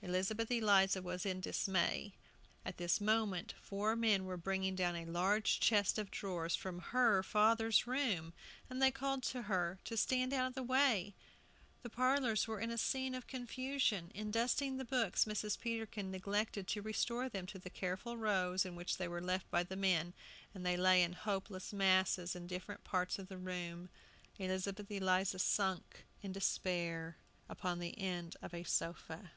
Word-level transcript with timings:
Elizabeth 0.00 0.48
Eliza 0.52 1.02
was 1.02 1.26
in 1.26 1.40
dismay. 1.40 2.14
At 2.64 2.76
this 2.76 3.00
moment 3.00 3.52
four 3.60 3.96
men 3.96 4.26
were 4.26 4.36
bringing 4.36 4.76
down 4.76 4.94
a 4.94 5.04
large 5.04 5.58
chest 5.58 5.98
of 5.98 6.12
drawers 6.12 6.54
from 6.54 6.78
her 6.78 7.24
father's 7.24 7.84
room, 7.84 8.32
and 8.70 8.80
they 8.80 8.92
called 8.92 9.24
to 9.24 9.42
her 9.42 9.80
to 9.84 9.96
stand 9.96 10.32
out 10.32 10.46
of 10.46 10.54
the 10.54 10.62
way. 10.62 11.14
The 11.82 11.90
parlors 11.90 12.46
were 12.46 12.60
a 12.60 12.78
scene 12.78 13.12
of 13.12 13.26
confusion. 13.26 14.12
In 14.14 14.30
dusting 14.30 14.76
the 14.76 14.84
books 14.84 15.24
Mrs. 15.24 15.58
Peterkin 15.60 16.12
neglected 16.12 16.68
to 16.68 16.80
restore 16.80 17.28
them 17.28 17.44
to 17.46 17.58
the 17.58 17.68
careful 17.68 18.16
rows 18.16 18.64
in 18.64 18.76
which 18.76 18.98
they 18.98 19.08
were 19.08 19.20
left 19.20 19.50
by 19.50 19.64
the 19.64 19.76
men, 19.76 20.14
and 20.54 20.64
they 20.64 20.76
lay 20.76 21.02
in 21.02 21.12
hopeless 21.12 21.72
masses 21.72 22.36
in 22.36 22.46
different 22.46 22.84
parts 22.84 23.18
of 23.18 23.26
the 23.26 23.36
room. 23.36 23.88
Elizabeth 24.38 24.90
Eliza 24.92 25.40
sunk 25.40 26.06
in 26.22 26.30
despair 26.30 27.16
upon 27.48 27.80
the 27.80 27.98
end 27.98 28.36
of 28.40 28.54
a 28.54 28.62
sofa. 28.62 29.32